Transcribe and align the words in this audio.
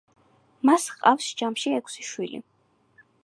მას 0.69 0.85
ჰყავს 0.93 1.27
ჯამში 1.41 1.75
ექვსი 1.81 2.09
შვილი. 2.13 2.43